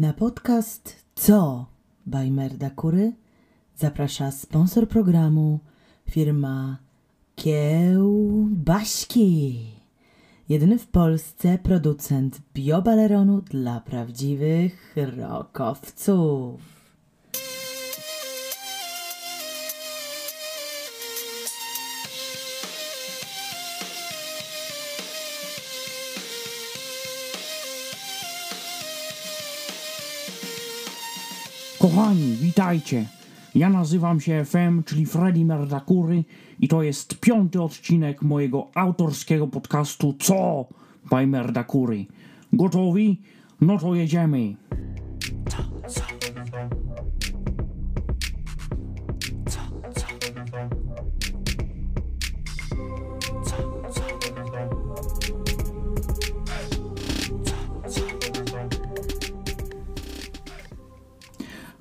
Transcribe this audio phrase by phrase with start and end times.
[0.00, 1.66] Na podcast Co
[2.06, 3.12] by Merda Kury
[3.76, 5.60] zaprasza sponsor programu
[6.10, 6.78] firma
[7.36, 8.90] Kiełbaśki.
[10.48, 16.79] Jedyny w Polsce producent biobaleronu dla prawdziwych rokowców.
[31.80, 33.06] Kochani, witajcie.
[33.54, 36.24] Ja nazywam się FM, czyli Freddy Merdakury
[36.60, 40.66] i to jest piąty odcinek mojego autorskiego podcastu Co
[41.10, 42.06] by Merdakury.
[42.52, 43.20] Gotowi?
[43.60, 44.54] No to jedziemy.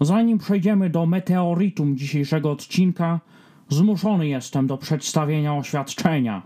[0.10, 3.20] Zanim przejdziemy do meteoritum dzisiejszego odcinka,
[3.70, 6.42] zmuszony jestem do przedstawienia oświadczenia.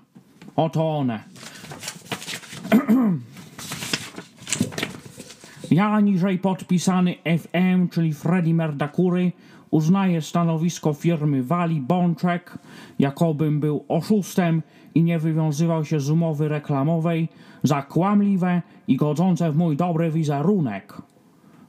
[0.56, 1.20] Oto one.
[5.72, 9.32] Ja niżej podpisany FM, czyli Freddy Merdakury,
[9.72, 12.58] uznaję stanowisko firmy Wali Bączek,
[13.00, 14.62] jakobym był oszustem
[14.96, 17.30] i nie wywiązywał się z umowy reklamowej,
[17.64, 21.13] za kłamliwe i godzące w mój dobry wizerunek.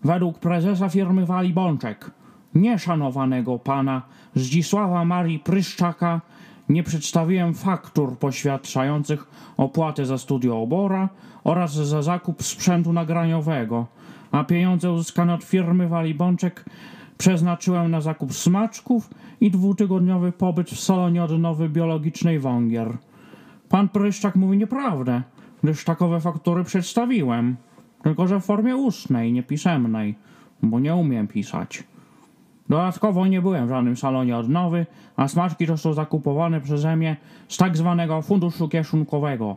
[0.05, 2.11] Według prezesa firmy Wali Bączek,
[2.55, 4.03] nieszanowanego pana
[4.35, 6.21] Zdzisława Marii Pryszczaka,
[6.69, 11.09] nie przedstawiłem faktur poświadczających opłatę za studio obora
[11.45, 13.87] oraz za zakup sprzętu nagraniowego,
[14.31, 16.65] a pieniądze uzyskane od firmy Wali Bączek
[17.19, 22.97] przeznaczyłem na zakup smaczków i dwutygodniowy pobyt w salonie odnowy biologicznej Wągier.
[23.69, 25.23] Pan Pryszczak mówi nieprawdę,
[25.63, 27.57] gdyż takowe faktury przedstawiłem.
[28.05, 30.15] Tylko, że w formie ustnej, nie pisemnej,
[30.63, 31.85] bo nie umiem pisać.
[32.69, 37.17] Dodatkowo nie byłem w żadnym salonie odnowy, a smaczki to są zakupowane przeze mnie
[37.49, 39.57] z tak zwanego funduszu kieszonkowego.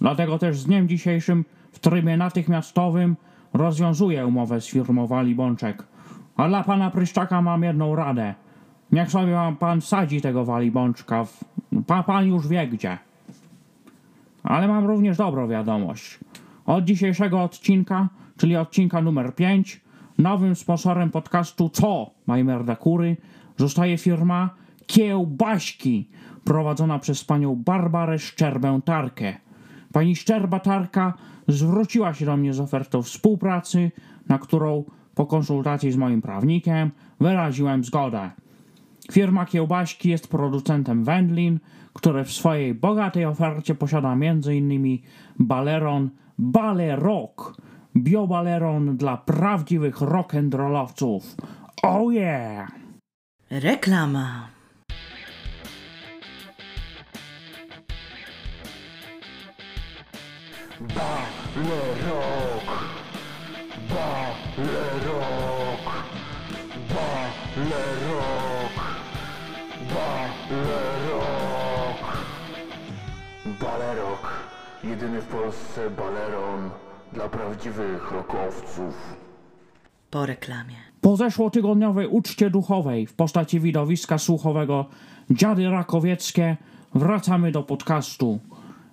[0.00, 3.16] Dlatego też z dniem dzisiejszym w trybie natychmiastowym
[3.52, 5.82] rozwiązuję umowę z firmą Wali Bączek.
[6.36, 8.34] A dla pana Pryszczaka mam jedną radę.
[8.92, 11.24] Niech sobie pan sadzi tego Wali Bączka.
[11.24, 11.44] W...
[11.86, 12.98] Pa, pan już wie gdzie.
[14.42, 16.18] Ale mam również dobrą wiadomość.
[16.68, 19.80] Od dzisiejszego odcinka, czyli odcinka numer 5,
[20.18, 23.16] nowym sponsorem podcastu Co Majmerda Kury
[23.56, 24.50] zostaje firma
[24.86, 26.08] Kiełbaśki,
[26.44, 29.32] prowadzona przez panią Barbarę Szczerbę-Tarkę.
[29.92, 31.12] Pani Szczerba-Tarka
[31.48, 33.90] zwróciła się do mnie z ofertą współpracy,
[34.28, 36.90] na którą po konsultacji z moim prawnikiem
[37.20, 38.30] wyraziłem zgodę.
[39.12, 41.58] Firma Kiełbaśki jest producentem wędlin,
[41.92, 44.98] które w swojej bogatej ofercie posiada m.in.
[45.38, 47.56] baleron Balerok,
[47.96, 51.22] biobaleron dla prawdziwych rock'n'rollowców.
[51.82, 52.68] Oh yeah!
[53.50, 54.48] Reklama.
[60.80, 62.68] Balerok!
[63.90, 65.06] Balerok!
[66.94, 68.74] Balerok!
[69.94, 71.18] Balerok!
[73.60, 74.37] Balerok.
[74.84, 76.70] Jedyny w Polsce baleron
[77.12, 79.16] dla prawdziwych rokowców.
[80.10, 80.74] Po reklamie.
[81.00, 84.86] Po zeszłotygodniowej uczcie duchowej w postaci widowiska słuchowego
[85.30, 86.56] Dziady Rakowieckie
[86.94, 88.40] wracamy do podcastu.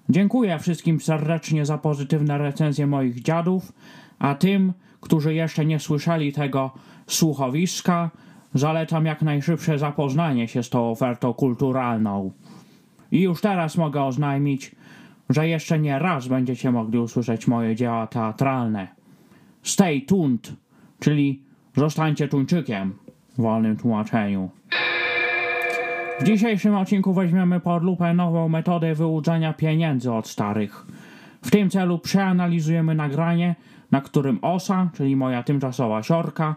[0.09, 3.73] Dziękuję wszystkim serdecznie za pozytywne recenzje moich dziadów,
[4.19, 6.71] a tym, którzy jeszcze nie słyszeli tego
[7.07, 8.09] słuchowiska,
[8.53, 12.31] zalecam jak najszybsze zapoznanie się z tą ofertą kulturalną.
[13.11, 14.75] I już teraz mogę oznajmić,
[15.29, 18.87] że jeszcze nie raz będziecie mogli usłyszeć moje dzieła teatralne.
[19.63, 20.53] Stay tuned,
[20.99, 21.43] czyli
[21.75, 22.93] zostańcie tuńczykiem
[23.37, 24.49] w wolnym tłumaczeniu.
[26.19, 30.85] W dzisiejszym odcinku weźmiemy pod lupę nową metodę wyłudzania pieniędzy od starych.
[31.41, 33.55] W tym celu przeanalizujemy nagranie,
[33.91, 36.55] na którym osa, czyli moja tymczasowa siorka,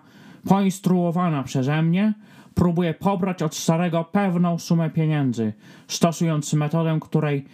[0.48, 2.14] poinstruowana przeze mnie,
[2.54, 5.52] próbuje pobrać od starego pewną sumę pieniędzy,
[5.88, 7.44] stosując metodę, której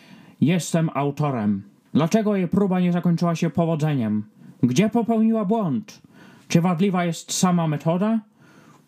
[0.46, 1.62] jestem autorem.
[1.94, 4.24] Dlaczego jej próba nie zakończyła się powodzeniem?
[4.62, 6.02] Gdzie popełniła błąd?
[6.48, 8.20] Czy wadliwa jest sama metoda?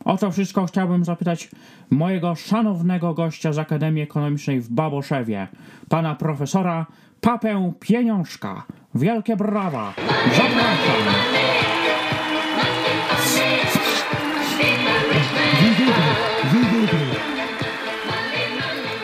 [0.04, 1.50] O to wszystko chciałbym zapytać
[1.90, 5.48] mojego szanownego gościa z Akademii Ekonomicznej w Baboszewie,
[5.88, 6.86] pana profesora
[7.20, 8.64] Papę Pieniążka.
[8.94, 9.94] Wielkie brawa!
[10.36, 10.76] Zapraszam!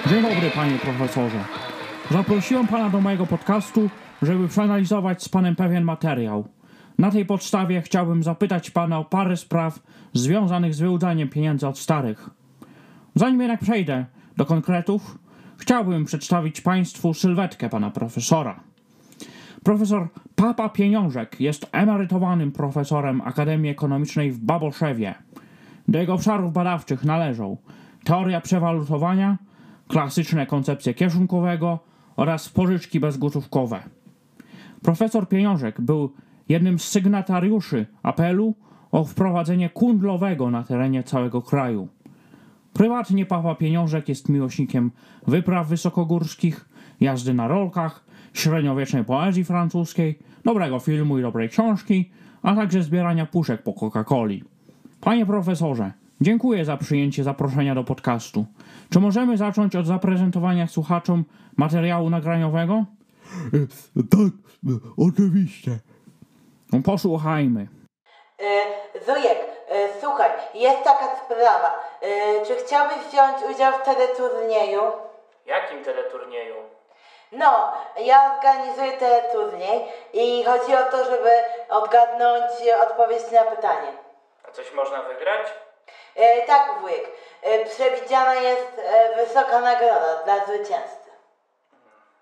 [0.07, 1.72] Dzień dobry, panie profesorze.
[2.13, 3.91] Zaprosiłem pana do mojego podcastu,
[4.23, 6.49] żeby przeanalizować z panem pewien materiał.
[6.99, 9.81] Na tej podstawie chciałbym zapytać pana o parę spraw
[10.13, 12.31] związanych z wyłudzaniem pieniędzy od starych.
[13.15, 14.07] Zanim jednak przejdę
[14.37, 15.19] do konkretów,
[15.57, 18.61] chciałbym przedstawić państwu sylwetkę pana profesora.
[19.65, 25.15] Profesor Papa Pieniążek jest emerytowanym profesorem Akademii Ekonomicznej w Baboszewie.
[25.89, 27.57] Do jego obszarów badawczych należą
[28.05, 29.39] teoria przewalutowania,
[29.89, 33.83] klasyczne koncepcje kieszonkowego oraz pożyczki bezgotówkowe.
[34.83, 36.13] Profesor Pieniążek był
[36.49, 38.55] jednym z sygnatariuszy apelu
[38.93, 41.89] o wprowadzenie kundlowego na terenie całego kraju.
[42.73, 44.91] Prywatnie Papa Pieniążek jest miłośnikiem
[45.27, 46.69] wypraw wysokogórskich,
[47.01, 52.11] jazdy na rolkach, średniowiecznej poezji francuskiej, dobrego filmu i dobrej książki,
[52.43, 54.45] a także zbierania puszek po Coca-Coli.
[55.01, 55.93] Panie profesorze,
[56.23, 58.45] dziękuję za przyjęcie zaproszenia do podcastu.
[58.93, 61.25] Czy możemy zacząć od zaprezentowania słuchaczom
[61.57, 62.85] materiału nagraniowego?
[64.11, 64.33] Tak,
[64.99, 65.71] oczywiście.
[66.73, 67.69] No, Posłuchajmy.
[68.41, 68.45] E,
[69.07, 69.39] Wujek,
[69.71, 71.81] e, słuchaj, jest taka sprawa.
[72.03, 74.83] E, Czy chciałbyś wziąć udział w teleturnieju?
[75.47, 76.55] Jakim teleturnieju?
[77.33, 77.73] No,
[78.05, 79.81] ja organizuję teleturniej
[80.13, 81.31] i chodzi o to, żeby
[81.69, 82.43] odgadnąć
[82.83, 83.89] odpowiedź na pytanie.
[84.49, 85.47] A coś można wygrać?
[86.17, 87.05] E, tak, wujek.
[87.43, 91.11] E, przewidziana jest e, wysoka nagroda dla zwycięzcy.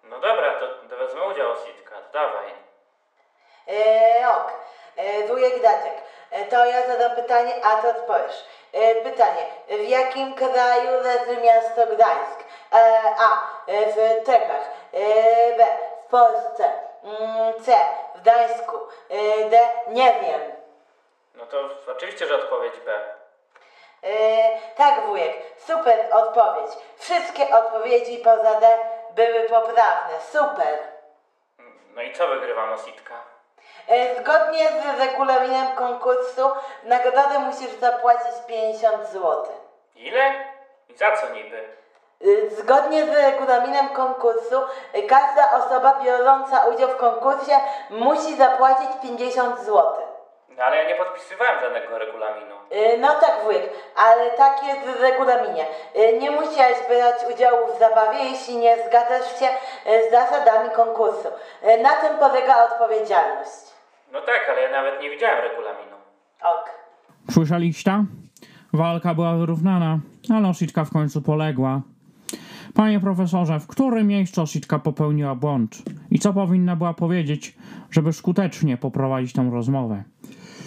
[0.05, 2.47] No dobra, to, to wezmę udział, Sitka, to dawaj.
[3.69, 4.53] E, ok.
[4.97, 5.95] E, wujek Daczek.
[6.31, 8.45] E, to ja zadam pytanie, a ty odpowiesz.
[8.73, 9.47] E, pytanie.
[9.69, 12.45] W jakim kraju leży miasto Gdańsk?
[12.73, 13.51] E, a.
[13.67, 14.71] W Czechach.
[14.93, 15.67] E, B.
[16.07, 16.73] W Polsce.
[17.03, 17.75] Mm, C.
[18.15, 18.77] W Gdańsku.
[19.11, 19.59] E, D.
[19.89, 20.41] Nie wiem.
[21.35, 23.20] No to oczywiście, że odpowiedź B.
[24.05, 24.09] E,
[24.77, 25.33] tak, wujek.
[25.59, 26.71] Super odpowiedź.
[26.97, 28.67] Wszystkie odpowiedzi poza D
[29.15, 30.21] były poprawne.
[30.31, 30.79] Super.
[31.95, 33.15] No i co wygrywam, Sitka?
[33.89, 36.51] E, Zgodnie z regulaminem konkursu
[36.83, 39.47] nagrodę musisz zapłacić 50 zł.
[39.97, 40.35] Ile?
[40.89, 41.69] I za co niby?
[42.21, 44.63] E, Zgodnie z regulaminem konkursu
[45.09, 47.61] każda osoba biorąca udział w konkursie
[47.91, 49.97] musi zapłacić 50 zł.
[50.61, 52.55] No ale ja nie podpisywałem żadnego regulaminu.
[52.71, 55.65] E, No tak wujek, ale tak jest w regulaminie.
[55.95, 59.47] E, Nie musiałeś brać udziału w zabawie, jeśli nie zgadzasz się
[59.87, 61.29] e, z zasadami konkursu.
[61.83, 63.61] Na tym polega odpowiedzialność.
[64.13, 65.97] No tak, ale ja nawet nie widziałem regulaminu.
[66.43, 66.71] Ok.
[67.31, 68.05] Słyszeliście?
[68.73, 69.99] Walka była wyrównana,
[70.37, 71.81] ale Ositka w końcu poległa.
[72.75, 75.77] Panie profesorze, w którym miejscu Ositka popełniła błąd?
[76.11, 77.55] I co powinna była powiedzieć,
[77.91, 80.03] żeby skutecznie poprowadzić tę rozmowę?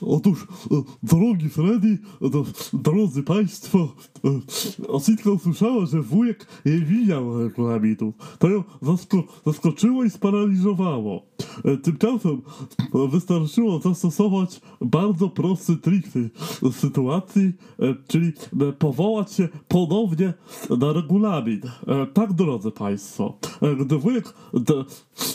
[0.00, 3.78] Otóż, e, drogi Freddy, no, drodzy Państwo,
[4.24, 8.12] e, Ositka usłyszała, że wujek nie widział regulaminu.
[8.38, 11.22] To ją zasko zaskoczyło i sparaliżowało.
[11.64, 12.42] E, Tymczasem
[12.94, 16.06] e, wystarczyło zastosować bardzo prosty trik
[16.72, 20.34] sytuacji, e, czyli e, powołać się ponownie
[20.78, 21.60] na regulamin.
[21.86, 24.34] E, Tak, drodzy Państwo, e, gdy wujek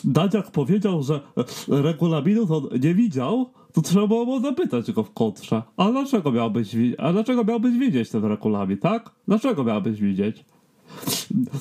[0.04, 1.44] Dadziak powiedział, że e,
[1.82, 5.62] regulaminu on nie widział, to trzeba było zapytać go w kontrze.
[5.78, 9.10] A dlaczego miałbyś, a dlaczego miałbyś widzieć ten regulamin, tak?
[9.28, 10.46] Dlaczego miałbyś widzieć?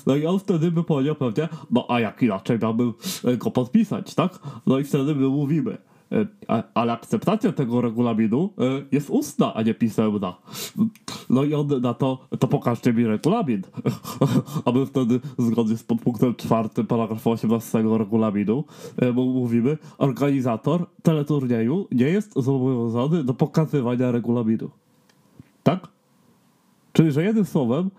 [0.06, 2.92] No i on wtedy by powiedział pewnie, no a jak inaczej miałbym
[3.24, 4.38] e, go podpisać, tak?
[4.66, 5.78] No i wtedy my mówimy.
[6.48, 8.62] e, Ale akceptacja tego regulaminu e,
[8.92, 10.36] jest ustna, a nie pisemna.
[11.30, 13.62] No i on na to, to pokażcie mi regulamin.
[14.64, 18.64] A my wtedy, zgodnie z podpunktem czwartym paragrafu 18 regulaminu,
[18.96, 24.70] e, mówimy, organizator teleturnieju nie jest zobowiązany do pokazywania regulaminu.
[25.62, 25.88] Tak?
[26.92, 27.90] Czyli, że jednym słowem,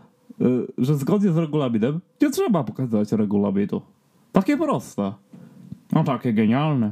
[0.41, 3.81] y, że zgodnie z regulaminem nie trzeba pokazywać regulaminu.
[4.31, 5.13] Takie proste.
[5.91, 6.91] No takie genialne.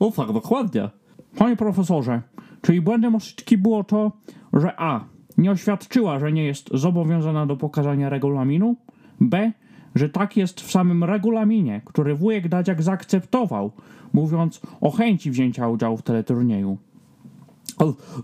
[0.00, 0.90] No tak, dokładnie.
[1.36, 2.22] Panie profesorze,
[2.62, 4.12] czyli błędem Osiczki było to,
[4.52, 5.04] że A.
[5.40, 8.76] Nie oświadczyła, że nie jest zobowiązana do pokazania regulaminu.
[9.20, 9.52] B.
[9.94, 13.72] Że tak jest w samym regulaminie, który wujek Dadziak zaakceptował,
[14.12, 16.78] mówiąc o chęci wzięcia udziału w teleturnieju.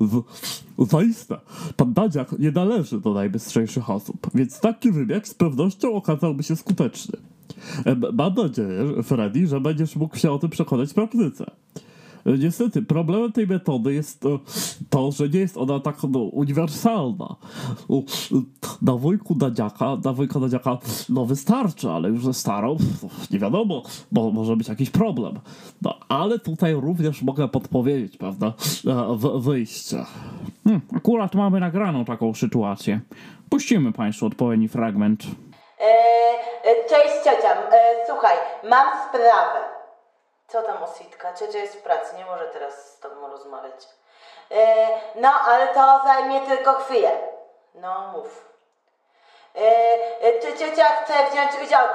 [0.00, 0.24] Z,
[0.90, 1.36] zaiste,
[1.76, 7.18] pan Dadziak nie należy do najbystrzejszych osób, więc taki wybieg z pewnością okazałby się skuteczny.
[7.84, 11.50] E, Mam nadzieję, Freddy, że będziesz mógł się o tym przekonać w praktyce.
[12.26, 14.38] E, Niestety, problemem tej metody jest to,
[14.90, 17.36] to że nie jest ona tak no, uniwersalna.
[18.82, 20.78] Na wujku Dadziaka, na wujka Dadziaka,
[21.08, 22.76] no wystarczy, ale już ze starą,
[23.30, 25.38] nie wiadomo, bo może być jakiś problem.
[25.82, 28.52] No, ale tutaj również mogę podpowiedzieć pewne e,
[29.16, 30.04] w- wyjście.
[30.64, 33.00] Hmm, akurat mamy nagraną taką sytuację.
[33.50, 35.24] Puścimy Państwu odpowiedni fragment.
[35.80, 35.84] E,
[36.64, 37.78] e, cześć ciocia, e,
[38.08, 38.36] słuchaj,
[38.70, 39.75] mam sprawę.
[40.48, 41.34] Co tam Ositka?
[41.34, 43.88] Ciocia jest w pracy, nie może teraz z tobą rozmawiać.
[44.50, 47.10] E, no, ale to zajmie tylko chwilę.
[47.74, 48.46] No, mów.
[49.54, 51.88] E, czy ciocia chce wziąć udział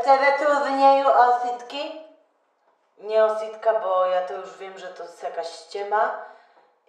[0.00, 2.08] w teleturnieju Ositki?
[2.98, 6.24] Nie Ositka, bo ja to już wiem, że to jest jakaś ściema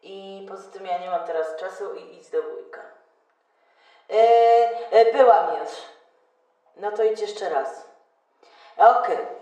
[0.02, 2.82] i poza tym ja nie mam teraz czasu i idź do wujka.
[5.14, 5.70] Byłam już.
[6.76, 7.86] No to idź jeszcze raz.
[8.78, 9.18] Okej.
[9.18, 9.39] Oj,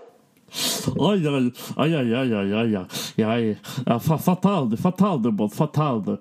[1.00, 2.78] Oj, oj, oj, oj, oj, oj, oj,
[3.26, 3.56] oj.
[4.20, 6.18] Fatalny, fatalny błąd, fatalny.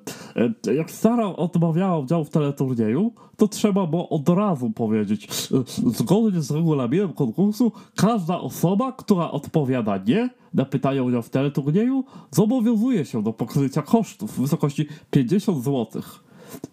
[0.67, 5.29] E, jak Sara odmawiała udziału w teleturnieju, to trzeba było od razu powiedzieć.
[5.53, 11.31] E, zgodnie z regulaminem konkursu, każda osoba, która odpowiada nie na pytanie o udział w
[11.31, 16.03] teleturnieju, zobowiązuje się do pokrycia kosztów w wysokości 50 zł.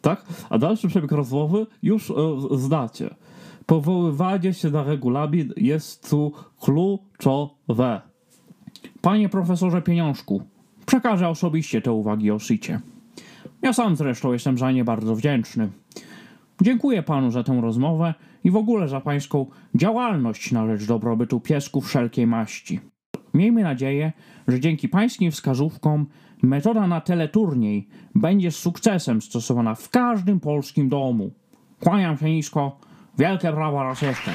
[0.01, 0.25] Tak?
[0.49, 2.13] A dalszy przebieg rozmowy już y,
[2.51, 3.15] znacie.
[3.65, 8.01] Powoływanie się na regulamin jest tu kluczowe.
[9.01, 10.43] Panie profesorze Pieniążku,
[10.85, 12.79] przekażę osobiście te uwagi o Sicie.
[13.61, 15.69] Ja sam zresztą jestem za nie bardzo wdzięczny.
[16.61, 21.87] Dziękuję panu za tę rozmowę i w ogóle za pańską działalność na rzecz dobrobytu piesków
[21.87, 22.79] wszelkiej maści.
[23.33, 24.13] Miejmy nadzieję,
[24.47, 26.05] że dzięki pańskim wskazówkom
[26.43, 31.31] metoda na teleturniej będzie z sukcesem stosowana w każdym polskim domu.
[31.79, 32.79] Kłaniam się nisko.
[33.17, 34.31] Wielkie brawa raz jeszcze.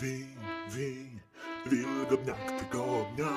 [0.00, 0.18] Wy,
[0.70, 0.94] wy,
[1.70, 3.32] wilgotniak tygodnia.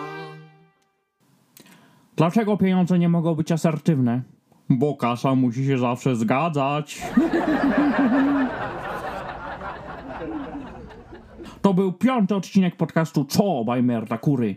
[2.15, 4.21] Dlaczego pieniądze nie mogą być asertywne?
[4.69, 7.01] Bo kasa musi się zawsze zgadzać.
[11.69, 14.55] To był piąty odcinek podcastu Co by Merda Kury.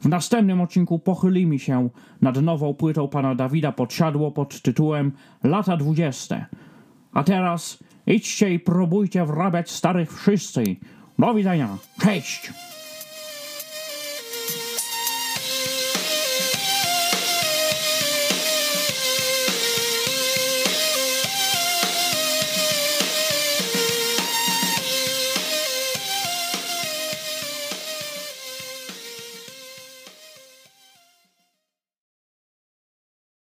[0.00, 1.88] W następnym odcinku pochylimy się
[2.20, 6.46] nad nową płytą pana Dawida Podsiadło pod tytułem Lata dwudzieste.
[7.12, 10.64] A teraz idźcie i próbujcie wrabiać starych wszyscy.
[11.18, 11.68] Do widzenia.
[12.00, 12.52] Cześć!